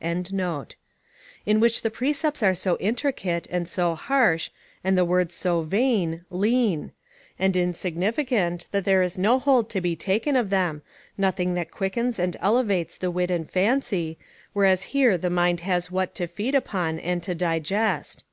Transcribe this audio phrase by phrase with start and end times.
[1.44, 4.48] ]in which the precepts are so intricate, and so harsh,
[4.82, 6.92] and the words so vain, lean;
[7.38, 10.80] and insignificant, that there is no hold to be taken of them,
[11.18, 14.16] nothing that quickens and elevates the wit and fancy,
[14.54, 18.24] whereas here the mind has what to feed upon and to digest.